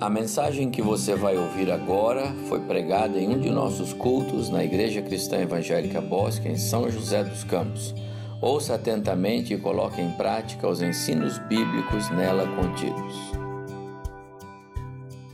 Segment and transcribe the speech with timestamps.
[0.00, 4.64] A mensagem que você vai ouvir agora foi pregada em um de nossos cultos na
[4.64, 7.94] Igreja Cristã Evangélica Bosque, em São José dos Campos.
[8.40, 13.14] Ouça atentamente e coloque em prática os ensinos bíblicos nela contidos.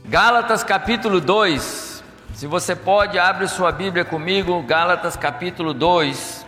[0.05, 2.03] Gálatas capítulo 2.
[2.35, 6.45] Se você pode, abre sua Bíblia comigo, Gálatas capítulo 2.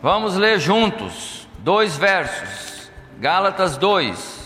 [0.00, 2.90] Vamos ler juntos, dois versos.
[3.20, 4.41] Gálatas 2.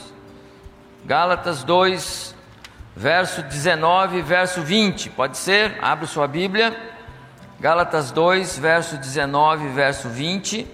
[1.07, 2.35] Gálatas 2,
[2.97, 5.09] verso 19 e verso 20.
[5.11, 5.79] Pode ser?
[5.81, 6.77] Abre sua Bíblia.
[7.61, 10.67] Gálatas 2, verso 19 e verso 20.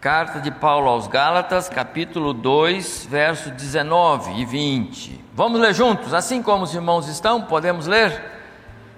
[0.00, 5.22] Carta de Paulo aos Gálatas, capítulo 2, verso 19 e 20.
[5.34, 6.14] Vamos ler juntos?
[6.14, 8.24] Assim como os irmãos estão, podemos ler?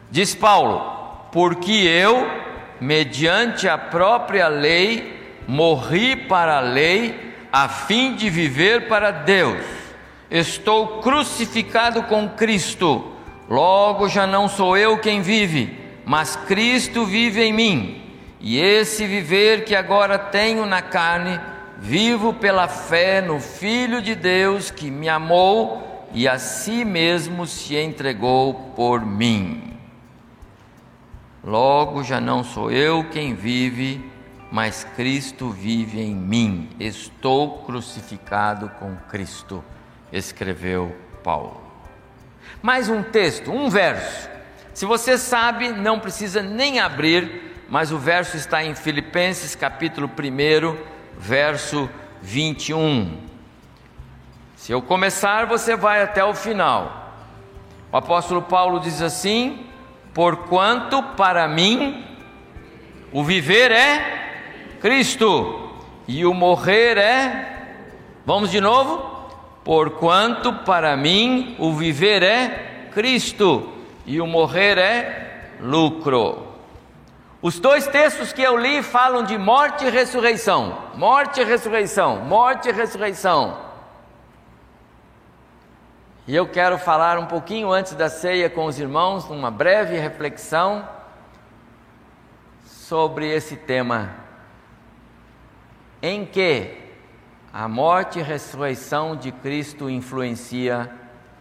[0.08, 0.80] Diz Paulo:
[1.32, 2.24] Porque eu,
[2.80, 9.64] mediante a própria lei, morri para a lei, a fim de viver para Deus.
[10.30, 13.12] Estou crucificado com Cristo,
[13.48, 18.02] logo já não sou eu quem vive, mas Cristo vive em mim.
[18.40, 21.40] E esse viver que agora tenho na carne,
[21.78, 27.76] vivo pela fé no Filho de Deus que me amou e a si mesmo se
[27.76, 29.74] entregou por mim.
[31.42, 34.02] Logo já não sou eu quem vive,
[34.54, 36.70] mas Cristo vive em mim.
[36.78, 39.64] Estou crucificado com Cristo,
[40.12, 41.60] escreveu Paulo.
[42.62, 44.30] Mais um texto, um verso.
[44.72, 50.76] Se você sabe, não precisa nem abrir, mas o verso está em Filipenses capítulo 1,
[51.18, 51.90] verso
[52.22, 53.22] 21.
[54.54, 57.12] Se eu começar, você vai até o final.
[57.90, 59.66] O apóstolo Paulo diz assim:
[60.14, 62.06] Porquanto para mim
[63.10, 64.23] o viver é
[64.84, 65.70] Cristo,
[66.06, 67.76] e o morrer é,
[68.26, 69.30] vamos de novo,
[69.64, 73.72] porquanto para mim o viver é Cristo,
[74.04, 76.48] e o morrer é lucro.
[77.40, 80.76] Os dois textos que eu li falam de morte e ressurreição.
[80.96, 83.58] Morte e ressurreição, morte e ressurreição.
[86.26, 90.86] E eu quero falar um pouquinho antes da ceia com os irmãos, uma breve reflexão
[92.66, 94.23] sobre esse tema
[96.04, 96.70] em que
[97.50, 100.92] a morte e a ressurreição de Cristo influencia,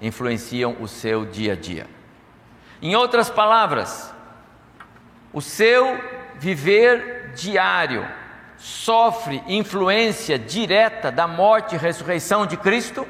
[0.02, 1.86] influenciam o seu dia a dia.
[2.82, 4.16] Em outras palavras,
[5.34, 6.00] o seu
[6.36, 8.08] viver diário
[8.56, 13.06] sofre influência direta da morte e ressurreição de Cristo?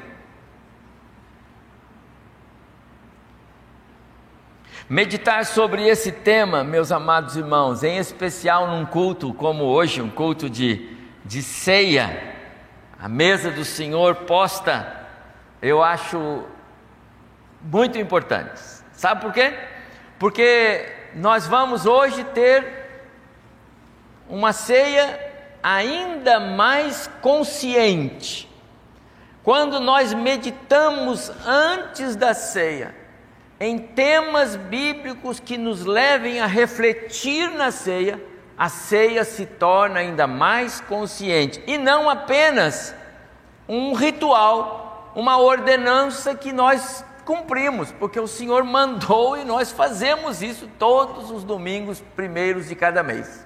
[4.88, 10.50] Meditar sobre esse tema, meus amados irmãos, em especial num culto como hoje, um culto
[10.50, 10.93] de
[11.24, 12.34] de ceia,
[12.98, 15.06] a mesa do Senhor posta,
[15.62, 16.44] eu acho
[17.62, 18.60] muito importante.
[18.92, 19.54] Sabe por quê?
[20.18, 22.84] Porque nós vamos hoje ter
[24.28, 25.18] uma ceia
[25.62, 28.50] ainda mais consciente.
[29.42, 32.94] Quando nós meditamos antes da ceia
[33.60, 38.20] em temas bíblicos que nos levem a refletir na ceia,
[38.56, 42.94] a ceia se torna ainda mais consciente e não apenas
[43.68, 50.68] um ritual, uma ordenança que nós cumprimos, porque o Senhor mandou e nós fazemos isso
[50.78, 53.44] todos os domingos primeiros de cada mês.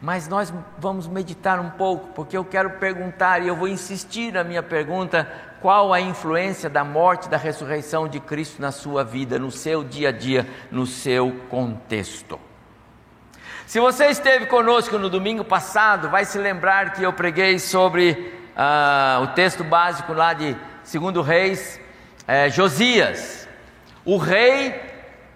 [0.00, 4.44] Mas nós vamos meditar um pouco, porque eu quero perguntar e eu vou insistir na
[4.44, 5.28] minha pergunta:
[5.60, 10.10] qual a influência da morte da ressurreição de Cristo na sua vida, no seu dia
[10.10, 12.38] a dia, no seu contexto?
[13.68, 19.22] Se você esteve conosco no domingo passado, vai se lembrar que eu preguei sobre uh,
[19.22, 20.56] o texto básico lá de
[20.90, 21.78] 2 Reis,
[22.26, 23.46] é, Josias,
[24.06, 24.74] o rei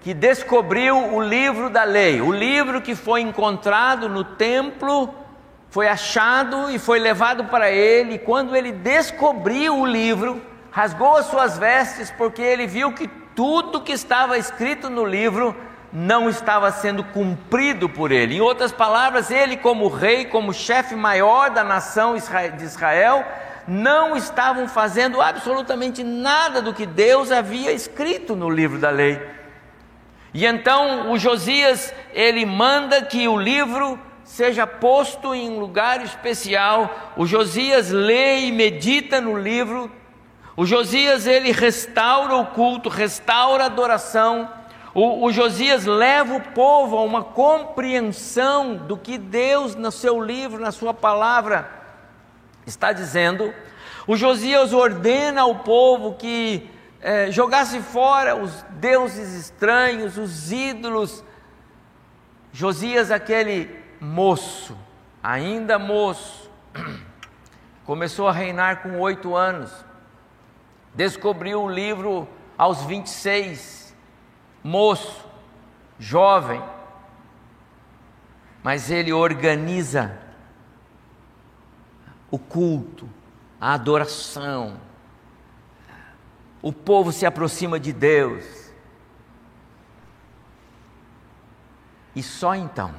[0.01, 5.15] que descobriu o livro da lei, o livro que foi encontrado no templo,
[5.69, 8.19] foi achado e foi levado para ele.
[8.19, 10.41] Quando ele descobriu o livro,
[10.71, 15.55] rasgou as suas vestes, porque ele viu que tudo que estava escrito no livro
[15.93, 18.37] não estava sendo cumprido por ele.
[18.37, 23.25] Em outras palavras, ele, como rei, como chefe maior da nação de Israel,
[23.69, 29.21] não estavam fazendo absolutamente nada do que Deus havia escrito no livro da lei.
[30.33, 37.13] E então o Josias, ele manda que o livro seja posto em um lugar especial.
[37.19, 39.93] O Josias lê e medita no livro.
[40.57, 44.49] O Josias ele restaura o culto, restaura a adoração
[44.95, 50.61] o, o, Josias leva o povo a uma compreensão do que Deus, no seu livro,
[50.61, 51.71] na sua palavra,
[52.67, 53.55] está dizendo,
[54.07, 56.69] o Josias ordena ao povo que
[57.01, 61.25] é, jogasse fora os deuses estranhos, os ídolos.
[62.53, 64.77] Josias, aquele moço,
[65.23, 66.51] ainda moço,
[67.85, 69.73] começou a reinar com oito anos,
[70.95, 72.29] descobriu o livro
[72.59, 73.82] aos 26,
[74.63, 75.25] moço,
[75.99, 76.63] jovem,
[78.63, 80.19] mas ele organiza
[82.31, 83.09] o culto,
[83.61, 84.81] a adoração,
[86.63, 88.45] o povo se aproxima de Deus.
[92.15, 92.95] E só então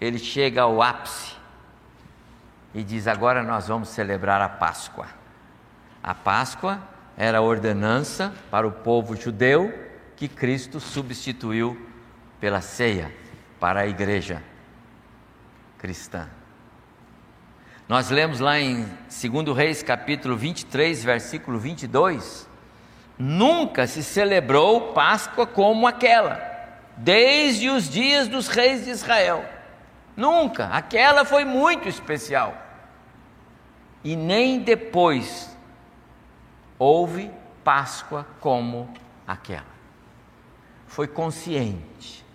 [0.00, 1.36] ele chega ao ápice
[2.74, 5.06] e diz: Agora nós vamos celebrar a Páscoa.
[6.02, 9.72] A Páscoa era a ordenança para o povo judeu
[10.16, 11.90] que Cristo substituiu
[12.40, 13.12] pela ceia
[13.60, 14.42] para a igreja
[15.78, 16.28] cristã.
[17.88, 22.48] Nós lemos lá em 2 Reis, capítulo 23, versículo 22.
[23.18, 26.40] Nunca se celebrou Páscoa como aquela,
[26.96, 29.44] desde os dias dos reis de Israel.
[30.16, 30.66] Nunca.
[30.68, 32.56] Aquela foi muito especial.
[34.02, 35.51] E nem depois
[36.82, 37.30] houve
[37.62, 38.92] Páscoa como
[39.24, 39.70] aquela.
[40.88, 42.26] Foi consciente.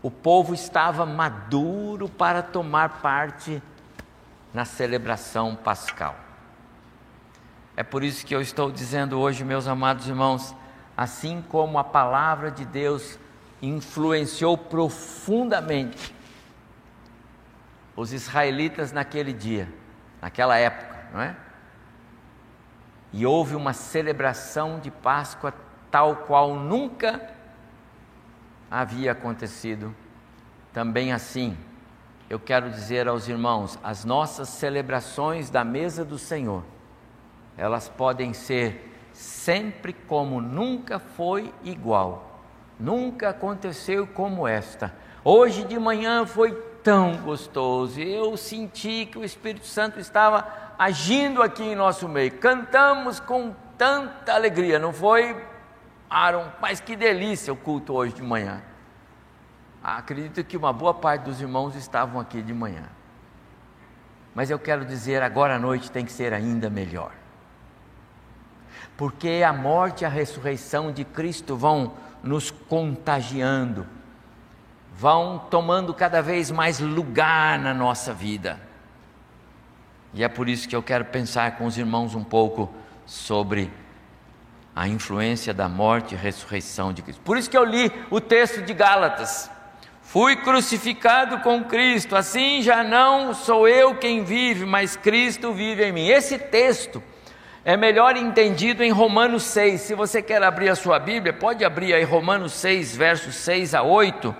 [0.00, 3.60] O povo estava maduro para tomar parte
[4.54, 6.14] na celebração pascal.
[7.76, 10.54] É por isso que eu estou dizendo hoje, meus amados irmãos,
[10.96, 13.18] assim como a palavra de Deus
[13.60, 16.14] influenciou profundamente
[17.96, 19.68] os israelitas naquele dia,
[20.22, 21.47] naquela época, não é?
[23.12, 25.54] E houve uma celebração de Páscoa
[25.90, 27.30] tal qual nunca
[28.70, 29.94] havia acontecido.
[30.72, 31.56] Também assim,
[32.28, 36.62] eu quero dizer aos irmãos, as nossas celebrações da mesa do Senhor,
[37.56, 42.40] elas podem ser sempre como nunca foi igual,
[42.78, 44.94] nunca aconteceu como esta.
[45.24, 46.52] Hoje de manhã foi
[46.84, 53.18] tão gostoso, eu senti que o Espírito Santo estava agindo aqui em nosso meio, cantamos
[53.18, 55.36] com tanta alegria, não foi,
[56.08, 56.46] Aaron?
[56.60, 58.62] Mas que delícia o culto hoje de manhã.
[59.82, 62.84] Acredito que uma boa parte dos irmãos estavam aqui de manhã.
[64.34, 67.12] Mas eu quero dizer, agora à noite tem que ser ainda melhor.
[68.96, 73.86] Porque a morte e a ressurreição de Cristo vão nos contagiando,
[74.92, 78.67] vão tomando cada vez mais lugar na nossa vida.
[80.14, 82.72] E é por isso que eu quero pensar com os irmãos um pouco
[83.04, 83.70] sobre
[84.74, 87.20] a influência da morte e ressurreição de Cristo.
[87.22, 89.50] Por isso que eu li o texto de Gálatas.
[90.02, 95.92] Fui crucificado com Cristo, assim já não sou eu quem vive, mas Cristo vive em
[95.92, 96.06] mim.
[96.06, 97.02] Esse texto
[97.64, 99.80] é melhor entendido em Romanos 6.
[99.82, 103.82] Se você quer abrir a sua Bíblia, pode abrir aí Romanos 6, versos 6 a
[103.82, 104.34] 8.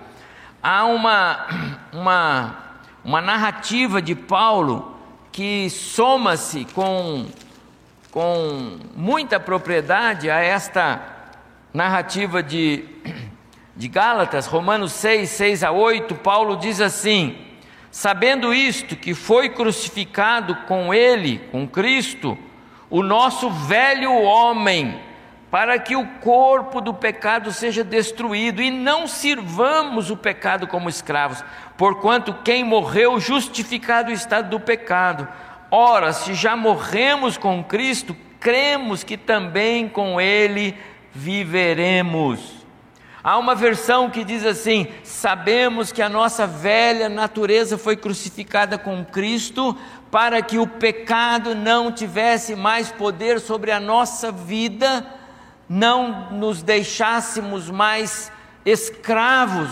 [0.62, 1.46] Há uma,
[1.92, 2.56] uma,
[3.04, 4.97] uma narrativa de Paulo
[5.38, 7.24] que soma-se com,
[8.10, 11.00] com muita propriedade a esta
[11.72, 12.84] narrativa de
[13.76, 17.36] de Gálatas, Romanos 6, 6 a 8, Paulo diz assim:
[17.88, 22.36] Sabendo isto, que foi crucificado com ele, com Cristo,
[22.90, 25.00] o nosso velho homem,
[25.50, 31.42] para que o corpo do pecado seja destruído e não sirvamos o pecado como escravos,
[31.76, 35.26] porquanto quem morreu justificado estado do pecado.
[35.70, 40.76] Ora, se já morremos com Cristo, cremos que também com ele
[41.12, 42.58] viveremos.
[43.22, 49.04] Há uma versão que diz assim: Sabemos que a nossa velha natureza foi crucificada com
[49.04, 49.76] Cristo
[50.10, 55.04] para que o pecado não tivesse mais poder sobre a nossa vida,
[55.68, 58.32] não nos deixássemos mais
[58.64, 59.70] escravos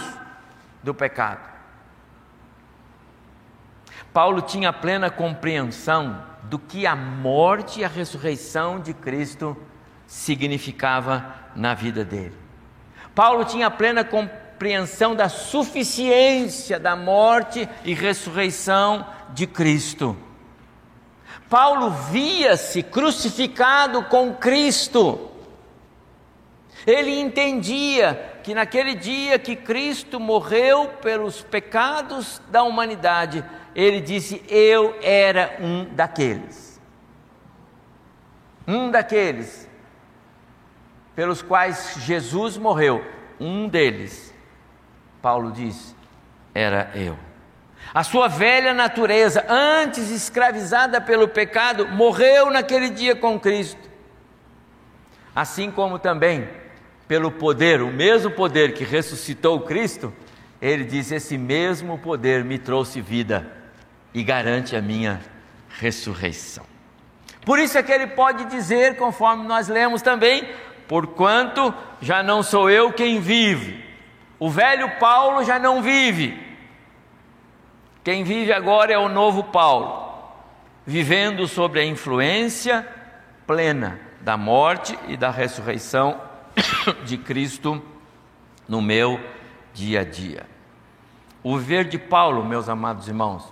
[0.82, 1.56] do pecado.
[4.12, 9.56] Paulo tinha plena compreensão do que a morte e a ressurreição de Cristo
[10.06, 12.34] significava na vida dele.
[13.14, 20.16] Paulo tinha plena compreensão da suficiência da morte e ressurreição de Cristo.
[21.48, 25.30] Paulo via-se crucificado com Cristo.
[26.86, 34.96] Ele entendia que naquele dia que Cristo morreu pelos pecados da humanidade, ele disse: Eu
[35.02, 36.80] era um daqueles.
[38.68, 39.68] Um daqueles
[41.16, 43.02] pelos quais Jesus morreu,
[43.40, 44.34] um deles,
[45.22, 45.96] Paulo diz,
[46.54, 47.18] era eu.
[47.94, 53.90] A sua velha natureza, antes escravizada pelo pecado, morreu naquele dia com Cristo.
[55.34, 56.48] Assim como também
[57.08, 60.12] pelo poder, o mesmo poder que ressuscitou Cristo,
[60.60, 63.50] ele diz: Esse mesmo poder me trouxe vida
[64.12, 65.20] e garante a minha
[65.78, 66.64] ressurreição.
[67.44, 70.48] Por isso é que ele pode dizer, conforme nós lemos também,
[70.88, 73.84] porquanto já não sou eu quem vive,
[74.38, 76.44] o velho Paulo já não vive,
[78.02, 80.12] quem vive agora é o novo Paulo,
[80.84, 82.86] vivendo sobre a influência
[83.46, 86.20] plena da morte e da ressurreição
[87.04, 87.82] de Cristo
[88.68, 89.20] no meu
[89.72, 90.46] dia a dia.
[91.42, 93.44] O viver de Paulo, meus amados irmãos,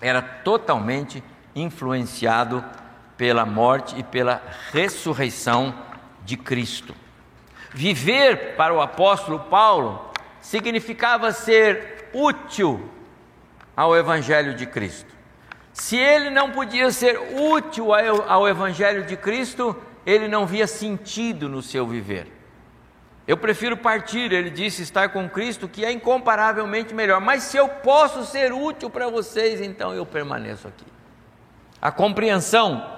[0.00, 1.22] era totalmente
[1.54, 2.64] influenciado
[3.16, 4.42] pela morte e pela
[4.72, 5.74] ressurreição
[6.24, 6.94] de Cristo.
[7.72, 12.90] Viver para o apóstolo Paulo significava ser útil
[13.76, 15.14] ao Evangelho de Cristo.
[15.72, 17.88] Se ele não podia ser útil
[18.26, 22.32] ao Evangelho de Cristo, ele não via sentido no seu viver.
[23.26, 27.20] Eu prefiro partir, ele disse, estar com Cristo, que é incomparavelmente melhor.
[27.20, 30.86] Mas se eu posso ser útil para vocês, então eu permaneço aqui.
[31.82, 32.88] A compreensão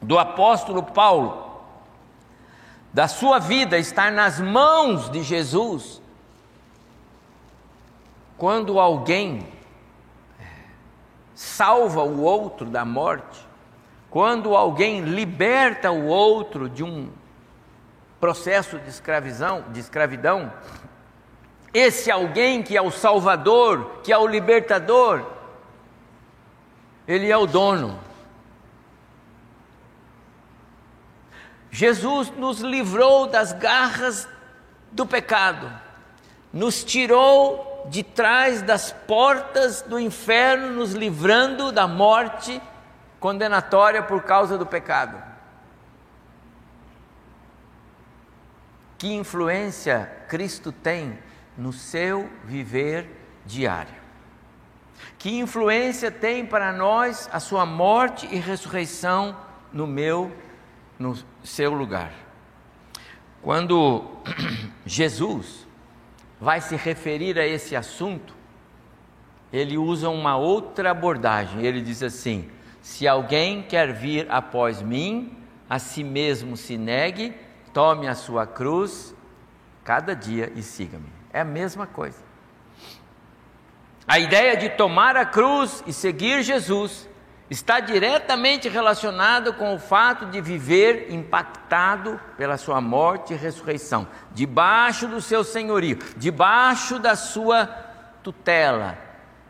[0.00, 1.60] do apóstolo Paulo,
[2.92, 6.00] da sua vida estar nas mãos de Jesus,
[8.38, 9.46] quando alguém
[11.34, 13.45] salva o outro da morte,
[14.16, 17.10] quando alguém liberta o outro de um
[18.18, 20.50] processo de escravidão, de escravidão,
[21.74, 25.22] esse alguém que é o Salvador, que é o libertador,
[27.06, 28.00] ele é o dono.
[31.70, 34.26] Jesus nos livrou das garras
[34.92, 35.70] do pecado,
[36.50, 42.62] nos tirou de trás das portas do inferno, nos livrando da morte
[43.26, 45.20] condenatória por causa do pecado.
[48.96, 51.18] Que influência Cristo tem
[51.58, 53.10] no seu viver
[53.44, 53.96] diário?
[55.18, 59.36] Que influência tem para nós a sua morte e ressurreição
[59.72, 60.30] no meu,
[60.96, 62.12] no seu lugar?
[63.42, 64.04] Quando
[64.86, 65.66] Jesus
[66.40, 68.36] vai se referir a esse assunto,
[69.52, 71.66] ele usa uma outra abordagem.
[71.66, 72.54] Ele diz assim:
[72.86, 75.36] Se alguém quer vir após mim,
[75.68, 77.34] a si mesmo se negue,
[77.74, 79.12] tome a sua cruz
[79.82, 81.12] cada dia e siga-me.
[81.32, 82.16] É a mesma coisa.
[84.06, 87.10] A ideia de tomar a cruz e seguir Jesus
[87.50, 95.08] está diretamente relacionado com o fato de viver impactado pela sua morte e ressurreição, debaixo
[95.08, 97.66] do seu senhorio, debaixo da sua
[98.22, 98.96] tutela,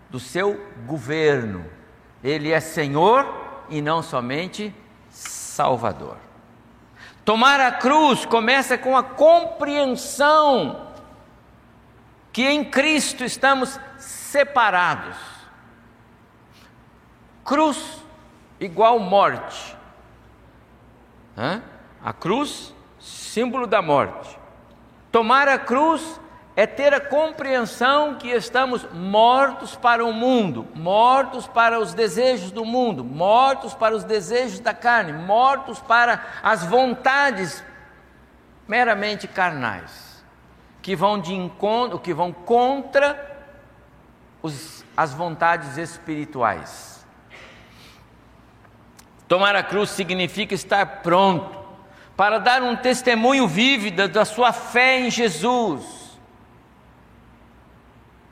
[0.09, 1.76] do seu governo.
[2.23, 3.27] Ele é Senhor
[3.69, 4.75] e não somente
[5.11, 6.17] Salvador.
[7.25, 10.87] Tomar a cruz começa com a compreensão
[12.33, 15.17] que em Cristo estamos separados.
[17.45, 18.03] Cruz
[18.61, 19.77] igual morte.
[21.37, 21.63] Hã?
[22.05, 24.39] A cruz, símbolo da morte.
[25.11, 26.21] Tomar a cruz
[26.57, 32.65] é ter a compreensão que estamos mortos para o mundo, mortos para os desejos do
[32.65, 37.63] mundo, mortos para os desejos da carne, mortos para as vontades
[38.67, 40.25] meramente carnais,
[40.81, 43.37] que vão de encontro, que vão contra
[44.43, 47.07] os, as vontades espirituais.
[49.29, 51.55] Tomar a cruz significa estar pronto
[52.17, 55.96] para dar um testemunho vívido da sua fé em Jesus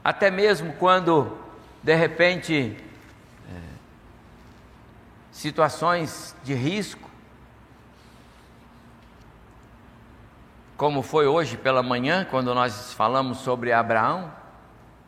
[0.04, 1.34] até mesmo quando,
[1.82, 2.76] de repente,
[3.50, 3.61] é,
[5.32, 7.08] situações de risco,
[10.76, 14.30] como foi hoje pela manhã, quando nós falamos sobre Abraão,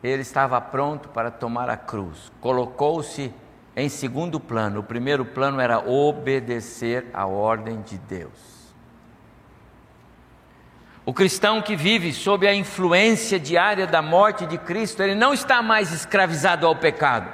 [0.03, 3.31] ele estava pronto para tomar a cruz, colocou-se
[3.75, 4.79] em segundo plano.
[4.79, 8.56] O primeiro plano era obedecer à ordem de Deus.
[11.07, 15.61] O cristão que vive sob a influência diária da morte de Cristo, ele não está
[15.61, 17.31] mais escravizado ao pecado,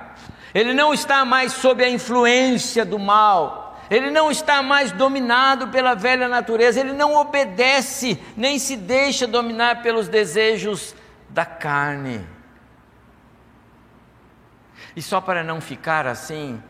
[0.53, 5.95] ele não está mais sob a influência do mal, ele não está mais dominado pela
[5.95, 10.93] velha natureza, ele não obedece nem se deixa dominar pelos desejos
[11.27, 12.23] da carne.
[14.95, 16.61] E só para não ficar assim,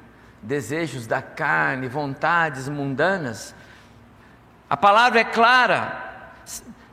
[0.42, 3.54] desejos da carne, vontades mundanas,
[4.70, 6.14] a palavra é clara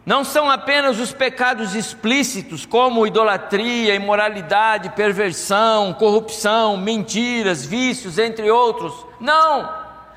[0.05, 9.07] Não são apenas os pecados explícitos, como idolatria, imoralidade, perversão, corrupção, mentiras, vícios, entre outros.
[9.21, 9.69] Não!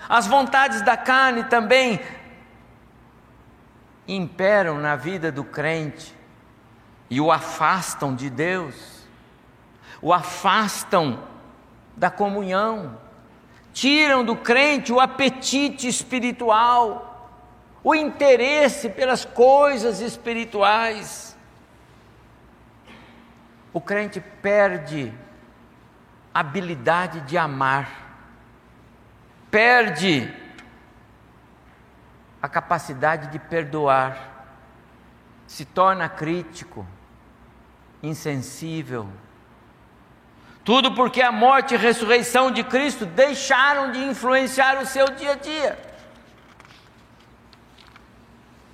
[0.07, 1.99] As vontades da carne também
[4.07, 6.13] imperam na vida do crente
[7.09, 8.75] e o afastam de Deus,
[10.01, 11.19] o afastam
[11.95, 12.97] da comunhão,
[13.73, 17.12] tiram do crente o apetite espiritual
[17.83, 21.37] o interesse pelas coisas espirituais.
[23.73, 25.13] O crente perde
[26.33, 27.89] a habilidade de amar,
[29.51, 30.33] perde
[32.41, 34.45] a capacidade de perdoar,
[35.45, 36.87] se torna crítico,
[38.01, 39.09] insensível.
[40.63, 45.33] Tudo porque a morte e a ressurreição de Cristo deixaram de influenciar o seu dia
[45.33, 45.92] a dia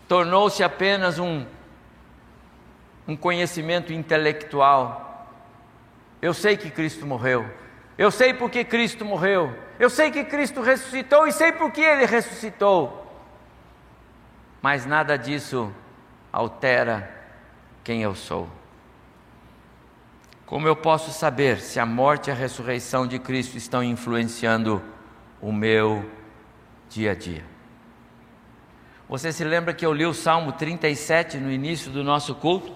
[0.09, 1.45] tornou-se apenas um,
[3.07, 5.27] um conhecimento intelectual.
[6.19, 7.49] Eu sei que Cristo morreu,
[7.97, 12.05] eu sei porque Cristo morreu, eu sei que Cristo ressuscitou e sei por que ele
[12.05, 13.05] ressuscitou.
[14.61, 15.71] Mas nada disso
[16.33, 17.09] altera
[17.83, 18.49] quem eu sou.
[20.45, 24.81] Como eu posso saber se a morte e a ressurreição de Cristo estão influenciando
[25.39, 26.09] o meu
[26.89, 27.58] dia a dia?
[29.09, 32.71] Você se lembra que eu li o Salmo 37 no início do nosso culto?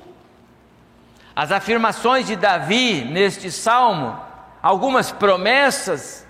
[1.36, 4.20] As afirmações de Davi neste salmo,
[4.60, 6.26] algumas promessas,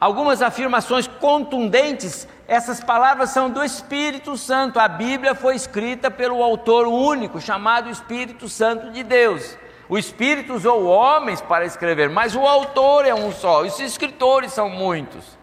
[0.00, 4.80] algumas afirmações contundentes, essas palavras são do Espírito Santo.
[4.80, 9.56] A Bíblia foi escrita pelo autor único, chamado Espírito Santo de Deus.
[9.88, 14.68] O Espírito usou homens para escrever, mas o autor é um só, os escritores são
[14.68, 15.39] muitos.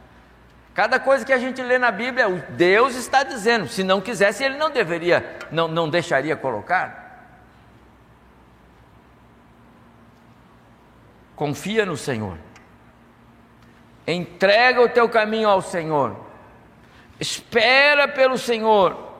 [0.77, 3.67] Cada coisa que a gente lê na Bíblia, Deus está dizendo.
[3.67, 7.33] Se não quisesse, Ele não deveria, não, não deixaria colocar.
[11.35, 12.37] Confia no Senhor.
[14.05, 16.15] Entrega o teu caminho ao Senhor.
[17.19, 19.15] Espera pelo Senhor.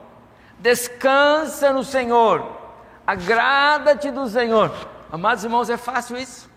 [0.60, 2.56] Descansa no Senhor.
[3.04, 4.72] Agrada-te do Senhor.
[5.10, 6.48] Amados irmãos, é fácil isso?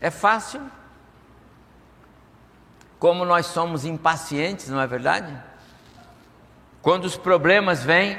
[0.00, 0.77] É fácil?
[2.98, 5.32] Como nós somos impacientes, não é verdade?
[6.82, 8.18] Quando os problemas vêm,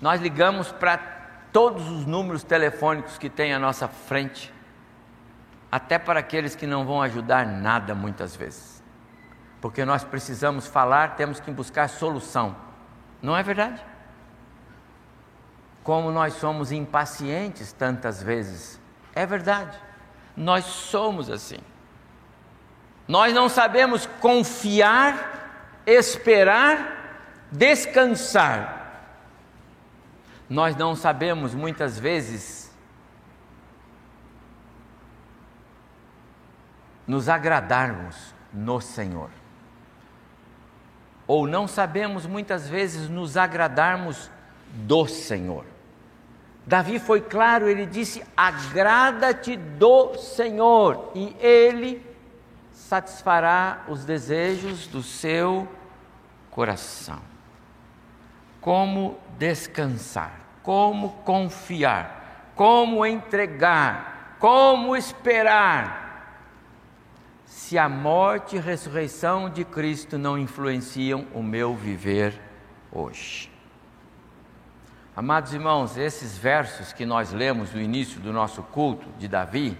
[0.00, 0.98] nós ligamos para
[1.52, 4.52] todos os números telefônicos que tem à nossa frente,
[5.70, 8.82] até para aqueles que não vão ajudar nada muitas vezes,
[9.60, 12.56] porque nós precisamos falar, temos que buscar solução,
[13.20, 13.84] não é verdade?
[15.82, 18.80] Como nós somos impacientes tantas vezes,
[19.14, 19.76] é verdade,
[20.36, 21.58] nós somos assim.
[23.10, 29.18] Nós não sabemos confiar, esperar, descansar.
[30.48, 32.72] Nós não sabemos muitas vezes
[37.04, 39.30] nos agradarmos no Senhor.
[41.26, 44.30] Ou não sabemos muitas vezes nos agradarmos
[44.72, 45.64] do Senhor.
[46.64, 52.08] Davi foi claro, ele disse: agrada-te do Senhor, e ele
[52.90, 55.68] satisfará os desejos do seu
[56.50, 57.20] coração.
[58.60, 66.34] Como descansar, como confiar, como entregar, como esperar,
[67.46, 72.40] se a morte e ressurreição de Cristo não influenciam o meu viver
[72.90, 73.52] hoje.
[75.14, 79.78] Amados irmãos, esses versos que nós lemos no início do nosso culto de Davi,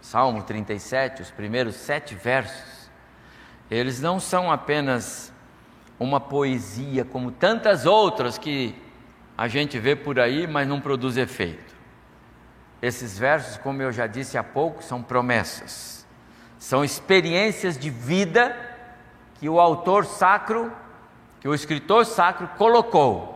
[0.00, 2.90] Salmo 37, os primeiros sete versos,
[3.70, 5.32] eles não são apenas
[5.98, 8.74] uma poesia como tantas outras que
[9.36, 11.76] a gente vê por aí, mas não produz efeito.
[12.80, 16.06] Esses versos, como eu já disse há pouco, são promessas,
[16.58, 18.56] são experiências de vida
[19.34, 20.72] que o autor sacro,
[21.40, 23.34] que o escritor sacro colocou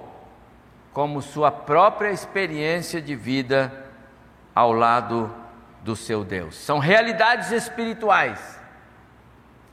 [0.92, 3.72] como sua própria experiência de vida
[4.54, 5.41] ao lado
[5.82, 6.54] do seu Deus.
[6.56, 8.60] São realidades espirituais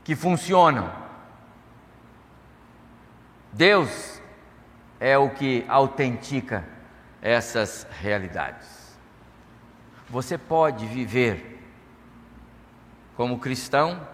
[0.04, 0.92] que funcionam.
[3.52, 4.20] Deus
[4.98, 6.64] é o que autentica
[7.22, 8.98] essas realidades.
[10.08, 11.58] Você pode viver
[13.16, 14.06] como cristão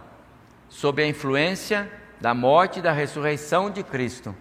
[0.69, 4.35] sob a influência da morte e da ressurreição de Cristo.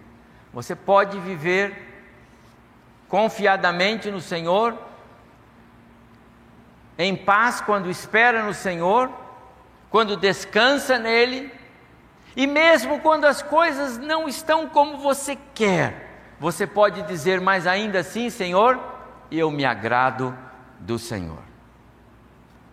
[0.52, 1.86] Você pode viver
[3.08, 4.76] confiadamente no Senhor
[6.98, 9.10] em paz quando espera no Senhor,
[9.90, 11.52] quando descansa nele,
[12.36, 18.00] e mesmo quando as coisas não estão como você quer, você pode dizer, mas ainda
[18.00, 18.78] assim, Senhor,
[19.30, 20.36] eu me agrado
[20.78, 21.38] do Senhor.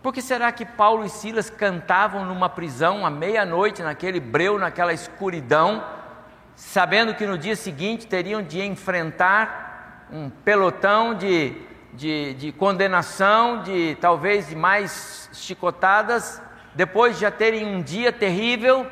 [0.02, 4.92] Por que será que Paulo e Silas cantavam numa prisão à meia-noite, naquele breu, naquela
[4.92, 5.82] escuridão,
[6.54, 11.56] sabendo que no dia seguinte teriam de enfrentar um pelotão de,
[11.96, 16.40] de, de condenação, de talvez de mais chicotadas,
[16.74, 18.86] depois de já terem um dia terrível?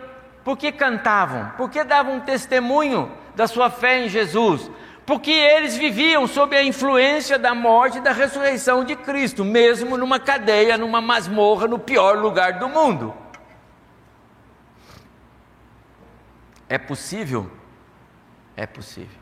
[0.45, 1.51] Por que cantavam?
[1.57, 4.71] Por que davam testemunho da sua fé em Jesus?
[5.05, 10.21] porque eles viviam sob a influência da morte e da ressurreição de Cristo, mesmo numa
[10.21, 13.15] cadeia, numa masmorra, no pior lugar do mundo.
[16.69, 17.51] É possível?
[18.57, 19.22] É possível.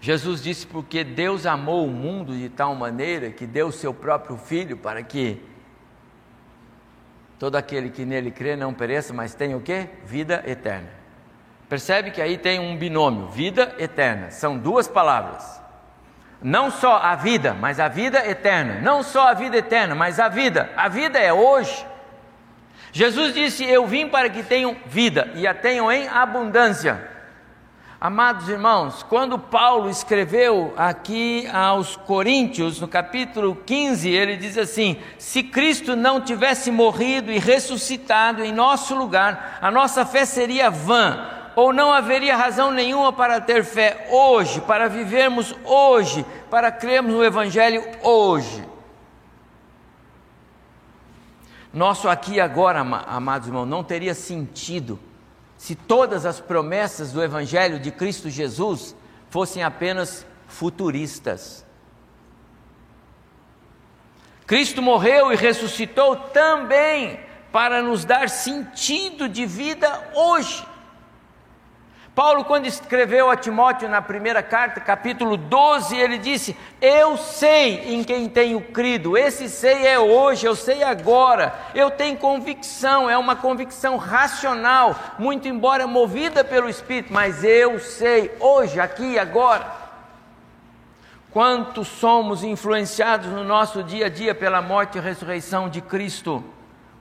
[0.00, 4.36] Jesus disse: Porque Deus amou o mundo de tal maneira que deu o seu próprio
[4.36, 5.42] Filho para que
[7.38, 9.86] todo aquele que nele crê não pereça, mas tenha o que?
[10.04, 10.88] Vida eterna.
[11.68, 14.30] Percebe que aí tem um binômio, vida eterna.
[14.30, 15.60] São duas palavras.
[16.42, 18.80] Não só a vida, mas a vida eterna.
[18.80, 20.70] Não só a vida eterna, mas a vida.
[20.76, 21.86] A vida é hoje.
[22.92, 27.08] Jesus disse: Eu vim para que tenham vida e a tenham em abundância.
[28.00, 35.42] Amados irmãos, quando Paulo escreveu aqui aos Coríntios, no capítulo 15, ele diz assim: Se
[35.42, 41.74] Cristo não tivesse morrido e ressuscitado em nosso lugar, a nossa fé seria vã ou
[41.74, 47.84] não haveria razão nenhuma para ter fé hoje, para vivermos hoje, para crermos no Evangelho
[48.02, 48.64] hoje.
[51.70, 54.98] Nosso aqui e agora, amados irmãos, não teria sentido
[55.60, 58.96] se todas as promessas do Evangelho de Cristo Jesus
[59.28, 61.66] fossem apenas futuristas.
[64.46, 67.20] Cristo morreu e ressuscitou também
[67.52, 70.66] para nos dar sentido de vida hoje.
[72.14, 78.02] Paulo, quando escreveu a Timóteo na primeira carta, capítulo 12, ele disse: Eu sei em
[78.02, 83.36] quem tenho crido, esse sei é hoje, eu sei agora, eu tenho convicção, é uma
[83.36, 89.78] convicção racional, muito embora movida pelo Espírito, mas eu sei hoje, aqui e agora.
[91.30, 96.42] Quanto somos influenciados no nosso dia a dia pela morte e ressurreição de Cristo?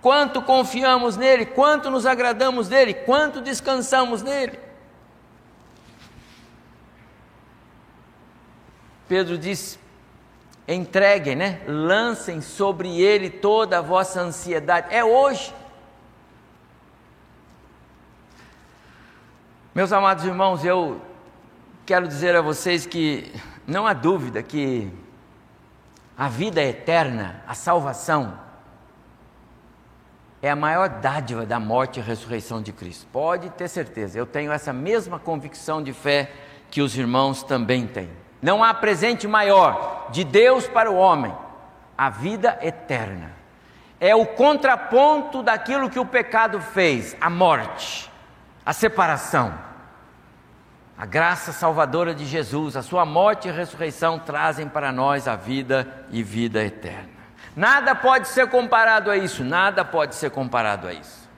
[0.04, 4.69] Quanto confiamos nele, quanto nos agradamos dele, quanto descansamos nele?
[9.10, 9.80] Pedro diz:
[10.68, 11.62] entreguem, né?
[11.68, 14.88] Lancem sobre ele toda a vossa ansiedade.
[14.92, 15.54] É hoje.
[19.74, 21.02] Meus amados irmãos, eu
[21.86, 23.34] quero dizer a vocês que
[23.66, 24.92] não há dúvida que
[26.16, 28.40] a vida eterna, a salvação,
[30.42, 33.08] é a maior dádiva da morte e ressurreição de Cristo.
[33.12, 36.32] Pode ter certeza, eu tenho essa mesma convicção de fé
[36.70, 38.19] que os irmãos também têm.
[38.42, 41.34] Não há presente maior de Deus para o homem,
[41.98, 43.32] a vida eterna.
[44.00, 48.10] É o contraponto daquilo que o pecado fez, a morte,
[48.66, 49.54] a separação.
[50.98, 56.06] A graça salvadora de Jesus, a sua morte e ressurreição trazem para nós a vida
[56.12, 57.10] e vida eterna.
[57.56, 61.30] Nada pode ser comparado a isso, nada pode ser comparado a isso.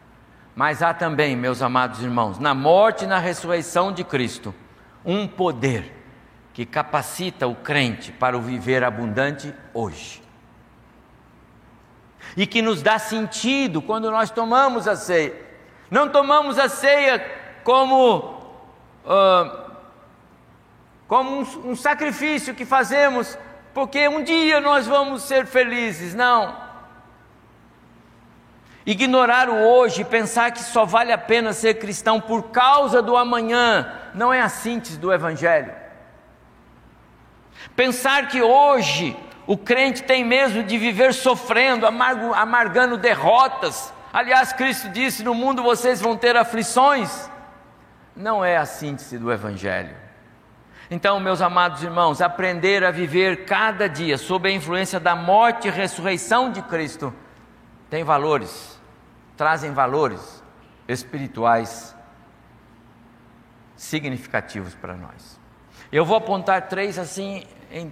[0.56, 4.54] Mas há também, meus amados irmãos, na morte e na ressurreição de Cristo,
[5.06, 6.01] um poder
[6.54, 10.22] que capacita o crente para o viver abundante hoje.
[12.36, 15.34] E que nos dá sentido quando nós tomamos a ceia.
[15.90, 17.20] Não tomamos a ceia
[17.64, 18.18] como,
[19.06, 19.72] uh,
[21.08, 23.38] como um, um sacrifício que fazemos
[23.74, 26.14] porque um dia nós vamos ser felizes.
[26.14, 26.56] Não.
[28.86, 33.94] Ignorar o hoje pensar que só vale a pena ser cristão por causa do amanhã
[34.14, 35.74] não é a síntese do Evangelho.
[37.76, 39.16] Pensar que hoje
[39.48, 43.94] o crente tem mesmo de viver sofrendo, amargo, amargando derrotas.
[44.14, 47.30] Aliás, Cristo disse: No mundo vocês vão ter aflições.
[48.16, 49.96] Não é a síntese do Evangelho.
[50.90, 55.72] Então, meus amados irmãos, aprender a viver cada dia sob a influência da morte e
[55.72, 57.14] ressurreição de Cristo
[57.92, 58.80] tem valores,
[59.36, 60.42] trazem valores
[60.88, 61.94] espirituais
[63.76, 65.41] significativos para nós.
[65.92, 67.92] Eu vou apontar três assim em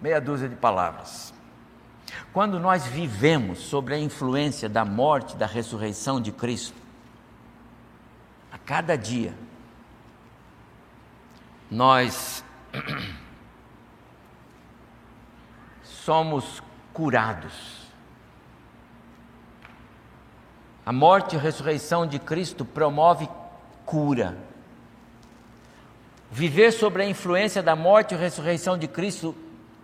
[0.00, 1.34] meia dúzia de palavras.
[2.32, 6.80] Quando nós vivemos sobre a influência da morte, da ressurreição de Cristo,
[8.52, 9.34] a cada dia,
[11.68, 12.44] nós
[15.82, 16.62] somos
[16.92, 17.88] curados.
[20.86, 23.28] A morte e a ressurreição de Cristo promove
[23.84, 24.47] cura
[26.30, 29.34] viver sobre a influência da morte e ressurreição de Cristo,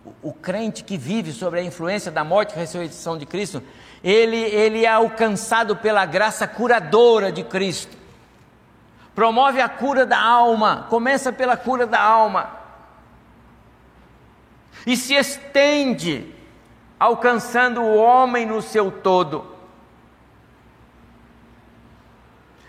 [0.05, 3.63] o, o crente que vive sobre a influência da morte e ressurreição de Cristo,
[4.03, 7.97] ele, ele é alcançado pela graça curadora de Cristo.
[9.15, 12.59] Promove a cura da alma, começa pela cura da alma.
[14.85, 16.31] E se estende,
[16.99, 19.55] alcançando o homem no seu todo.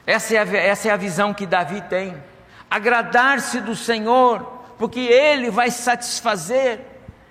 [0.06, 2.16] Essa é a, essa é a visão que Davi tem.
[2.70, 4.40] Agradar-se do Senhor,
[4.78, 6.80] porque Ele vai satisfazer.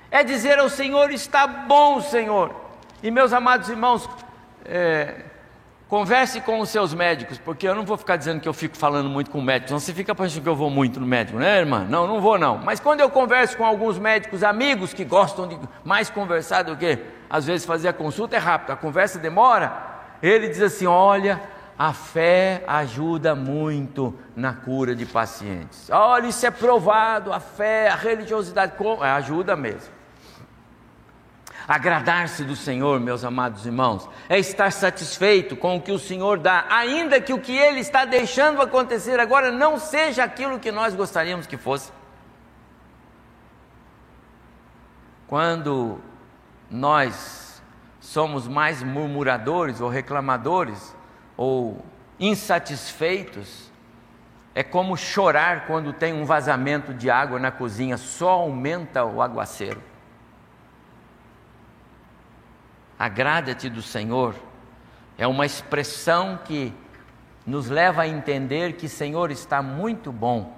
[0.09, 2.53] É dizer ao Senhor: está bom, Senhor.
[3.03, 4.09] E meus amados irmãos,
[4.65, 5.15] é,
[5.87, 9.09] converse com os seus médicos, porque eu não vou ficar dizendo que eu fico falando
[9.09, 11.85] muito com médicos, não você fica pensando que eu vou muito no médico, né, irmã?
[11.87, 12.57] Não, não vou não.
[12.57, 16.99] Mas quando eu converso com alguns médicos amigos que gostam de mais conversar do que
[17.29, 19.71] às vezes fazer a consulta é rápido, a conversa demora.
[20.21, 21.41] Ele diz assim: olha,
[21.77, 25.89] a fé ajuda muito na cura de pacientes.
[25.89, 29.93] Olha, isso é provado, a fé, a religiosidade é, ajuda mesmo.
[31.67, 36.65] Agradar-se do Senhor, meus amados irmãos, é estar satisfeito com o que o Senhor dá,
[36.69, 41.47] ainda que o que Ele está deixando acontecer agora não seja aquilo que nós gostaríamos
[41.47, 41.91] que fosse.
[45.27, 45.99] Quando
[46.69, 47.61] nós
[47.99, 50.94] somos mais murmuradores ou reclamadores,
[51.37, 51.83] ou
[52.19, 53.71] insatisfeitos,
[54.53, 59.81] é como chorar quando tem um vazamento de água na cozinha, só aumenta o aguaceiro.
[62.97, 64.33] Agrada-te do Senhor
[65.17, 66.73] é uma expressão que
[67.45, 70.53] nos leva a entender que Senhor está muito bom.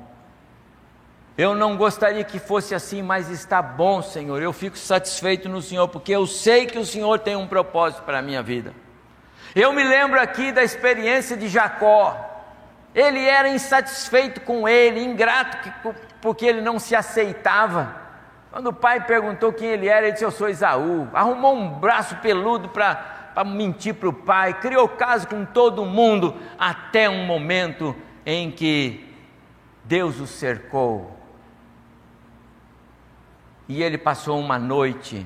[1.38, 4.42] Eu não gostaria que fosse assim, mas está bom, Senhor.
[4.42, 8.20] Eu fico satisfeito no Senhor, porque eu sei que o Senhor tem um propósito para
[8.20, 8.74] a minha vida.
[9.60, 12.16] Eu me lembro aqui da experiência de Jacó.
[12.94, 15.58] Ele era insatisfeito com ele, ingrato
[16.22, 17.96] porque ele não se aceitava.
[18.52, 21.10] Quando o pai perguntou quem ele era, ele disse: Eu sou Esaú.
[21.12, 27.10] Arrumou um braço peludo para mentir para o pai, criou caso com todo mundo, até
[27.10, 27.96] um momento
[28.28, 29.12] em que
[29.84, 31.18] Deus o cercou.
[33.68, 35.26] E ele passou uma noite,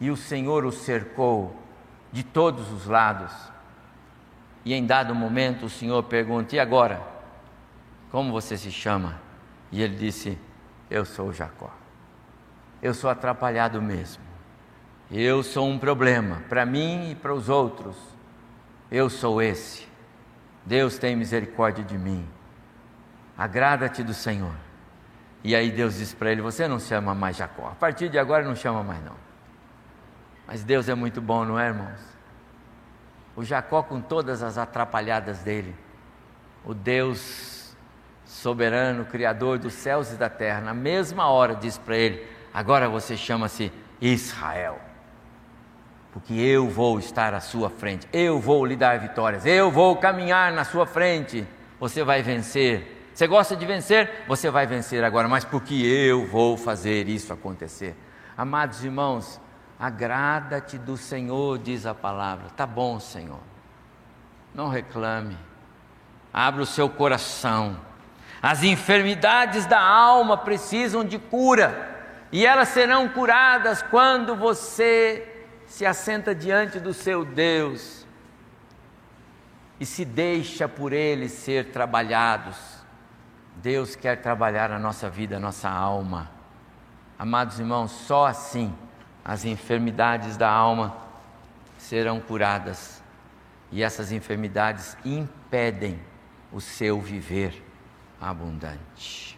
[0.00, 1.65] e o Senhor o cercou
[2.16, 3.30] de todos os lados.
[4.64, 7.02] E em dado momento o Senhor pergunta: E agora?
[8.10, 9.20] Como você se chama?
[9.70, 10.38] E ele disse:
[10.90, 11.70] Eu sou Jacó.
[12.80, 14.22] Eu sou atrapalhado mesmo.
[15.10, 17.96] Eu sou um problema para mim e para os outros.
[18.90, 19.86] Eu sou esse.
[20.64, 22.26] Deus tem misericórdia de mim.
[23.36, 24.54] Agrada-te do Senhor.
[25.44, 27.68] E aí Deus diz para ele: Você não chama mais Jacó.
[27.68, 29.26] A partir de agora não chama mais não.
[30.46, 32.00] Mas Deus é muito bom, não é, irmãos?
[33.34, 35.74] O Jacó, com todas as atrapalhadas dele,
[36.64, 37.76] o Deus
[38.24, 43.16] soberano, Criador dos céus e da terra, na mesma hora diz para ele: Agora você
[43.16, 44.78] chama-se Israel,
[46.12, 50.52] porque eu vou estar à sua frente, eu vou lhe dar vitórias, eu vou caminhar
[50.52, 51.46] na sua frente,
[51.78, 52.94] você vai vencer.
[53.12, 54.24] Você gosta de vencer?
[54.28, 57.96] Você vai vencer agora, mas porque eu vou fazer isso acontecer.
[58.36, 59.40] Amados irmãos,
[59.78, 62.48] Agrada-te do Senhor, diz a palavra.
[62.56, 63.40] Tá bom, Senhor.
[64.54, 65.36] Não reclame.
[66.32, 67.78] Abra o seu coração.
[68.40, 71.94] As enfermidades da alma precisam de cura.
[72.32, 78.06] E elas serão curadas quando você se assenta diante do seu Deus
[79.78, 82.56] e se deixa por Ele ser trabalhados.
[83.56, 86.30] Deus quer trabalhar a nossa vida, a nossa alma.
[87.18, 88.74] Amados irmãos, só assim
[89.26, 90.96] as enfermidades da alma
[91.76, 93.02] serão curadas.
[93.72, 95.98] E essas enfermidades impedem
[96.52, 97.60] o seu viver
[98.20, 99.36] abundante.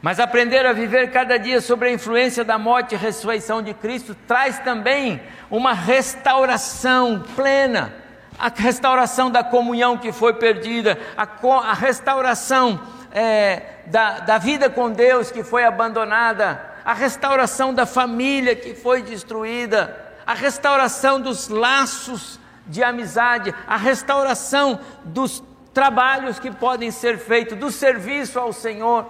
[0.00, 4.14] Mas aprender a viver cada dia sobre a influência da morte e ressurreição de Cristo
[4.26, 5.20] traz também
[5.50, 7.94] uma restauração plena,
[8.38, 11.28] a restauração da comunhão que foi perdida, a,
[11.70, 12.80] a restauração
[13.12, 19.02] é, da, da vida com Deus que foi abandonada, a restauração da família que foi
[19.02, 25.42] destruída, a restauração dos laços de amizade, a restauração dos
[25.74, 29.04] trabalhos que podem ser feitos, do serviço ao Senhor.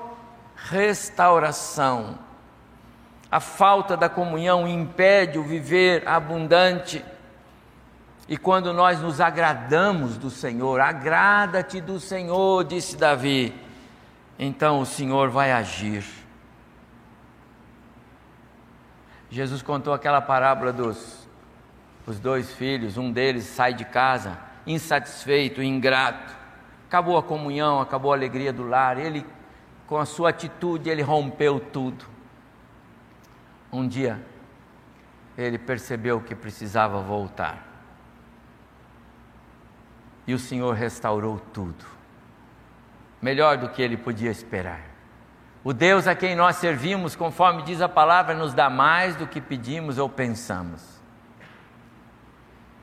[0.56, 2.18] Restauração.
[3.30, 7.04] A falta da comunhão impede o viver abundante.
[8.26, 13.54] E quando nós nos agradamos do Senhor, agrada-te do Senhor, disse Davi,
[14.38, 16.25] então o Senhor vai agir.
[19.30, 21.26] Jesus contou aquela parábola dos
[22.06, 26.34] os dois filhos, um deles sai de casa insatisfeito, ingrato.
[26.86, 28.98] Acabou a comunhão, acabou a alegria do lar.
[28.98, 29.24] Ele
[29.86, 32.04] com a sua atitude, ele rompeu tudo.
[33.72, 34.24] Um dia,
[35.36, 37.64] ele percebeu que precisava voltar.
[40.26, 41.84] E o Senhor restaurou tudo,
[43.22, 44.95] melhor do que ele podia esperar.
[45.66, 49.40] O Deus a quem nós servimos, conforme diz a palavra, nos dá mais do que
[49.40, 50.80] pedimos ou pensamos.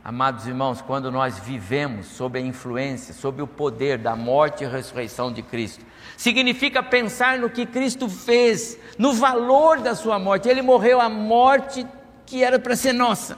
[0.04, 5.32] Amados irmãos, quando nós vivemos sob a influência, sob o poder da morte e ressurreição
[5.32, 5.86] de Cristo,
[6.18, 10.50] significa pensar no que Cristo fez, no valor da sua morte.
[10.50, 11.88] Ele morreu a morte
[12.26, 13.38] que era para ser nossa,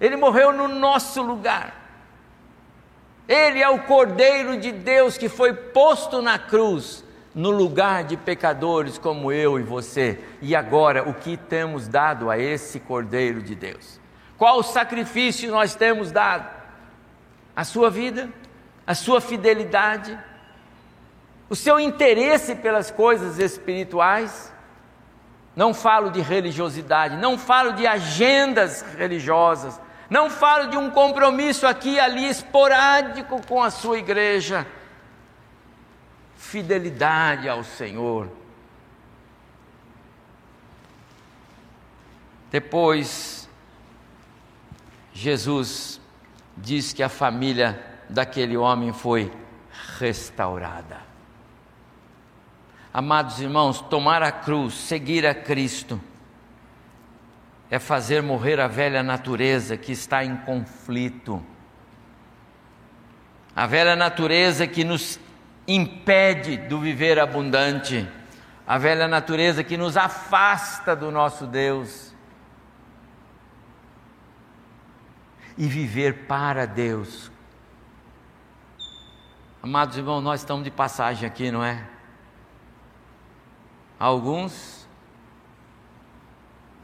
[0.00, 1.74] ele morreu no nosso lugar.
[3.28, 7.04] Ele é o Cordeiro de Deus que foi posto na cruz,
[7.36, 10.18] no lugar de pecadores como eu e você.
[10.40, 14.00] E agora, o que temos dado a esse Cordeiro de Deus?
[14.38, 16.48] Qual sacrifício nós temos dado?
[17.54, 18.30] A sua vida,
[18.86, 20.18] a sua fidelidade,
[21.50, 24.50] o seu interesse pelas coisas espirituais.
[25.54, 31.94] Não falo de religiosidade, não falo de agendas religiosas, não falo de um compromisso aqui
[31.96, 34.66] e ali esporádico com a sua igreja.
[36.56, 38.30] Fidelidade ao Senhor.
[42.50, 43.46] Depois,
[45.12, 46.00] Jesus
[46.56, 49.30] diz que a família daquele homem foi
[49.98, 50.96] restaurada.
[52.90, 56.00] Amados irmãos, tomar a cruz, seguir a Cristo,
[57.70, 61.44] é fazer morrer a velha natureza que está em conflito.
[63.54, 65.20] A velha natureza que nos
[65.66, 68.08] impede do viver abundante,
[68.66, 72.06] a velha natureza que nos afasta do nosso Deus.
[75.56, 77.30] e viver para Deus.
[79.62, 81.88] Amados irmãos, nós estamos de passagem aqui, não é?
[83.98, 84.86] Alguns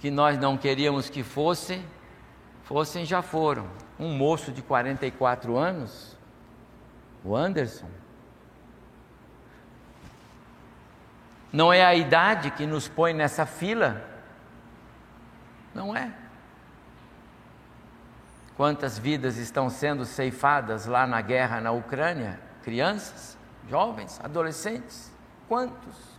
[0.01, 1.85] que nós não queríamos que fossem,
[2.65, 3.69] fossem já foram.
[3.99, 6.17] Um moço de 44 anos,
[7.23, 7.89] o Anderson.
[11.53, 14.03] Não é a idade que nos põe nessa fila,
[15.75, 16.13] não é.
[18.57, 22.41] Quantas vidas estão sendo ceifadas lá na guerra na Ucrânia?
[22.63, 23.37] Crianças,
[23.69, 25.13] jovens, adolescentes?
[25.49, 26.13] Quantos?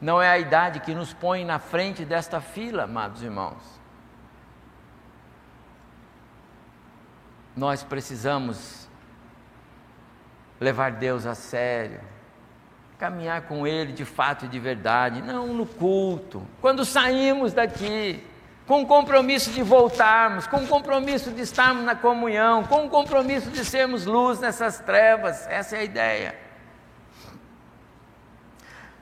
[0.00, 3.80] Não é a idade que nos põe na frente desta fila, amados irmãos.
[7.54, 8.88] Nós precisamos
[10.58, 12.00] levar Deus a sério,
[13.02, 18.24] caminhar com Ele de fato e de verdade, não no culto, quando saímos daqui,
[18.64, 23.50] com o compromisso de voltarmos, com o compromisso de estarmos na comunhão, com o compromisso
[23.50, 26.34] de sermos luz nessas trevas, essa é a ideia.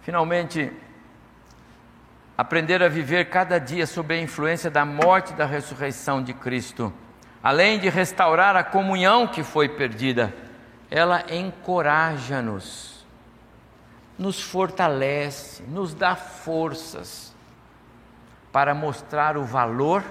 [0.00, 0.72] Finalmente,
[2.38, 6.90] aprender a viver cada dia sob a influência da morte e da ressurreição de Cristo,
[7.42, 10.32] além de restaurar a comunhão que foi perdida,
[10.90, 12.89] ela encoraja-nos,
[14.20, 17.34] nos fortalece, nos dá forças
[18.52, 20.04] para mostrar o valor,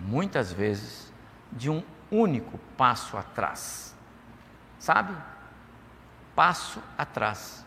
[0.00, 1.12] muitas vezes,
[1.52, 3.94] de um único passo atrás.
[4.78, 5.14] Sabe?
[6.34, 7.66] Passo atrás.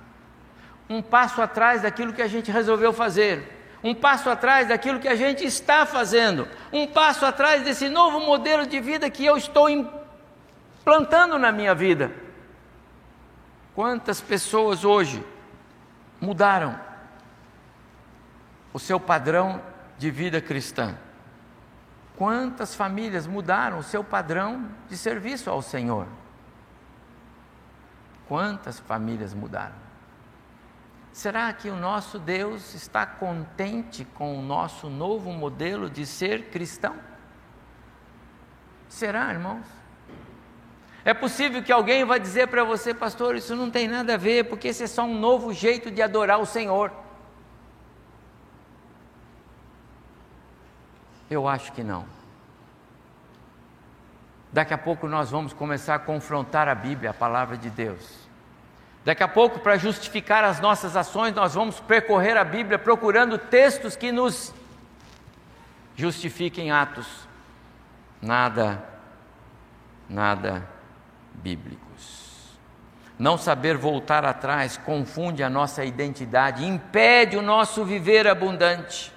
[0.89, 3.78] Um passo atrás daquilo que a gente resolveu fazer.
[3.84, 6.47] Um passo atrás daquilo que a gente está fazendo.
[6.73, 12.26] Um passo atrás desse novo modelo de vida que eu estou implantando na minha vida.
[13.78, 15.24] Quantas pessoas hoje
[16.20, 16.80] mudaram
[18.74, 19.62] o seu padrão
[20.00, 20.98] de vida cristã.
[22.16, 26.08] Quantas famílias mudaram o seu padrão de serviço ao Senhor?
[28.28, 29.76] Quantas famílias mudaram?
[31.12, 36.96] Será que o nosso Deus está contente com o nosso novo modelo de ser cristão?
[38.90, 39.77] Será, irmãos?
[41.08, 44.43] É possível que alguém vá dizer para você, pastor, isso não tem nada a ver,
[44.43, 46.91] porque esse é só um novo jeito de adorar o Senhor.
[51.29, 52.05] Eu acho que não.
[54.51, 58.27] Daqui a pouco nós vamos começar a confrontar a Bíblia, a palavra de Deus.
[59.05, 63.95] Daqui a pouco, para justificar as nossas ações, nós vamos percorrer a Bíblia procurando textos
[63.95, 64.53] que nos
[65.95, 67.08] justifiquem atos
[68.21, 68.83] nada,
[70.10, 70.75] nada
[71.38, 72.58] bíblicos.
[73.17, 79.12] Não saber voltar atrás confunde a nossa identidade, impede o nosso viver abundante.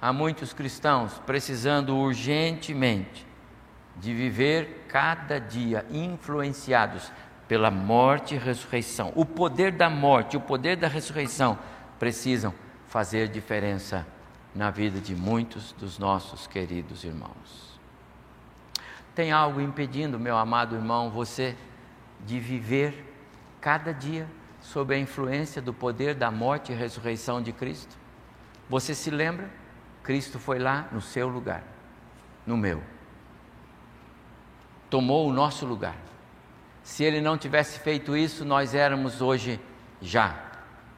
[0.00, 3.26] Há muitos cristãos precisando urgentemente
[3.96, 7.10] de viver cada dia influenciados
[7.48, 9.12] pela morte e ressurreição.
[9.14, 11.58] O poder da morte, o poder da ressurreição
[11.98, 12.52] precisam
[12.86, 14.06] fazer diferença
[14.54, 17.75] na vida de muitos dos nossos queridos irmãos.
[19.16, 21.56] Tem algo impedindo, meu amado irmão, você
[22.26, 23.14] de viver
[23.62, 24.28] cada dia
[24.60, 27.96] sob a influência do poder da morte e ressurreição de Cristo?
[28.68, 29.48] Você se lembra?
[30.02, 31.64] Cristo foi lá no seu lugar,
[32.46, 32.82] no meu.
[34.90, 35.96] Tomou o nosso lugar.
[36.82, 39.58] Se ele não tivesse feito isso, nós éramos hoje
[39.98, 40.38] já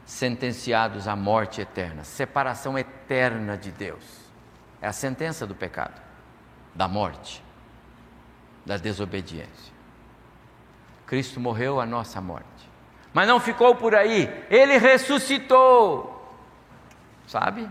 [0.04, 4.02] sentenciados à morte eterna, separação eterna de Deus.
[4.82, 6.02] É a sentença do pecado,
[6.74, 7.46] da morte,
[8.68, 9.72] da desobediência.
[11.06, 12.46] Cristo morreu a nossa morte.
[13.14, 16.14] Mas não ficou por aí, ele ressuscitou.
[17.26, 17.66] Sabe?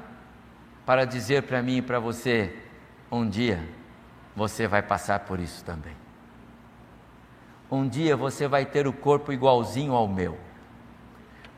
[0.83, 2.53] Para dizer para mim e para você,
[3.11, 3.63] um dia
[4.35, 5.95] você vai passar por isso também.
[7.69, 10.35] Um dia você vai ter o corpo igualzinho ao meu.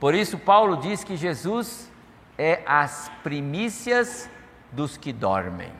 [0.02, 1.90] Por isso, Paulo diz que Jesus
[2.38, 4.30] é as primícias
[4.72, 5.72] dos que dormem.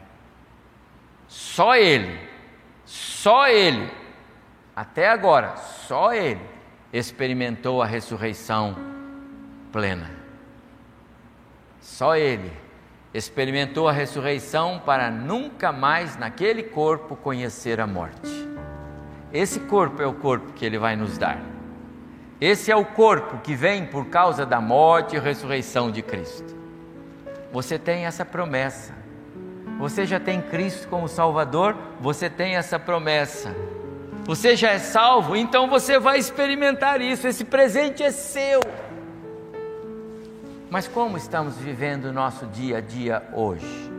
[1.28, 2.20] Só Ele,
[2.90, 3.88] só Ele,
[4.76, 6.42] até agora, só Ele
[6.92, 8.76] experimentou a ressurreição
[9.72, 10.10] plena.
[11.80, 12.52] Só Ele
[13.14, 18.50] experimentou a ressurreição para nunca mais naquele corpo conhecer a morte.
[19.32, 21.40] Esse corpo é o corpo que Ele vai nos dar.
[22.42, 26.58] Esse é o corpo que vem por causa da morte e ressurreição de Cristo.
[27.52, 28.99] Você tem essa promessa.
[29.80, 33.56] Você já tem Cristo como Salvador, você tem essa promessa.
[34.26, 37.28] Você já é salvo, então você vai experimentar isso.
[37.28, 38.60] Esse presente é seu.
[40.70, 43.92] Mas como estamos vivendo o nosso dia a dia hoje?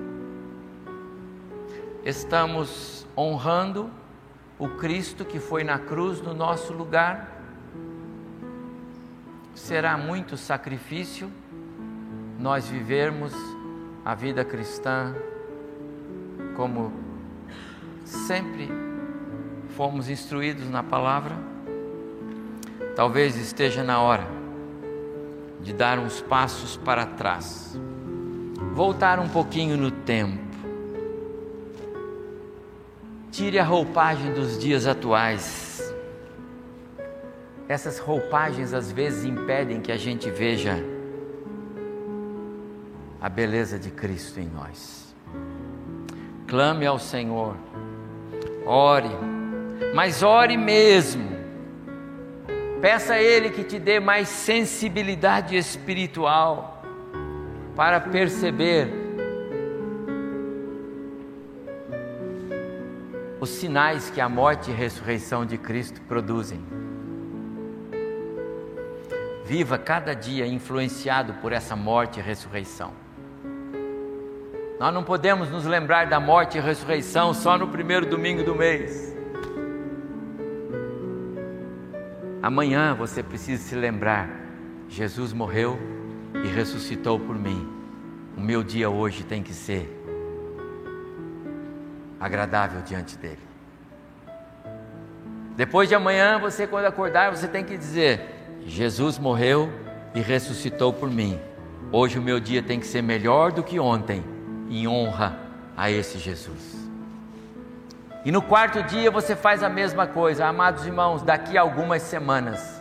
[2.05, 3.91] Estamos honrando
[4.57, 7.41] o Cristo que foi na cruz no nosso lugar?
[9.61, 11.31] será muito sacrifício
[12.39, 13.33] nós vivermos
[14.05, 15.15] a vida cristã
[16.61, 16.93] como
[18.05, 18.69] sempre
[19.71, 21.35] fomos instruídos na palavra.
[22.95, 24.27] Talvez esteja na hora
[25.63, 27.81] de dar uns passos para trás,
[28.75, 30.39] voltar um pouquinho no tempo.
[33.31, 35.71] Tire a roupagem dos dias atuais
[37.67, 40.77] essas roupagens às vezes impedem que a gente veja
[43.19, 45.10] a beleza de Cristo em nós.
[46.51, 47.55] Clame ao Senhor,
[48.67, 49.17] ore,
[49.95, 51.31] mas ore mesmo.
[52.81, 56.83] Peça a Ele que te dê mais sensibilidade espiritual
[57.77, 58.89] para perceber
[63.39, 66.61] os sinais que a morte e a ressurreição de Cristo produzem.
[69.45, 72.93] Viva cada dia influenciado por essa morte e ressurreição.
[74.81, 79.15] Nós não podemos nos lembrar da morte e ressurreição só no primeiro domingo do mês.
[82.43, 84.31] Amanhã você precisa se lembrar:
[84.89, 85.79] Jesus morreu
[86.43, 87.69] e ressuscitou por mim.
[88.35, 90.03] O meu dia hoje tem que ser
[92.19, 93.51] agradável diante dele.
[95.57, 99.71] Depois de amanhã, você quando acordar, você tem que dizer: Jesus morreu
[100.15, 101.39] e ressuscitou por mim.
[101.93, 104.25] Hoje o meu dia tem que ser melhor do que ontem,
[104.71, 105.37] em honra
[105.77, 106.89] a esse Jesus.
[108.25, 112.81] E no quarto dia você faz a mesma coisa, amados irmãos, daqui a algumas semanas,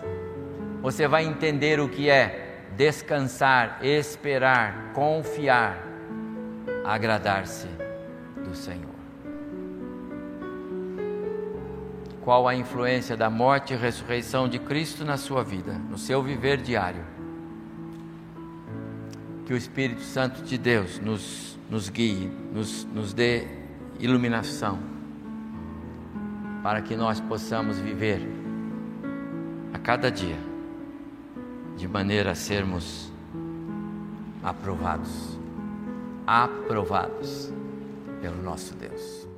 [0.81, 5.77] você vai entender o que é descansar, esperar, confiar,
[6.85, 7.67] agradar-se
[8.45, 8.89] do Senhor.
[12.29, 16.61] qual a influência da morte e ressurreição de Cristo na sua vida, no seu viver
[16.61, 17.03] diário.
[19.47, 23.47] Que o Espírito Santo de Deus nos, nos guie, nos, nos dê
[23.99, 24.79] iluminação,
[26.63, 28.21] para que nós possamos viver
[29.73, 30.37] a cada dia
[31.77, 33.11] de maneira a sermos
[34.43, 35.39] aprovados,
[36.25, 37.53] aprovados
[38.21, 39.28] pelo nosso Deus.